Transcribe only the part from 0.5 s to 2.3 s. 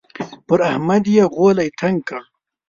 احمد يې غولی تنګ کړ.